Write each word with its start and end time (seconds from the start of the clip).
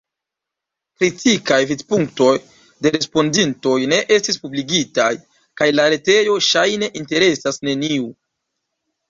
Kritikaj 1.01 1.57
vidpunktoj 1.71 2.31
de 2.85 2.91
respondintoj 2.95 3.75
ne 3.93 4.01
estis 4.17 4.41
publikigitaj, 4.47 5.11
kaj 5.63 5.69
la 5.77 5.87
retejo 5.97 6.41
ŝajne 6.49 6.91
interesas 7.03 7.63
neniun. 7.71 8.11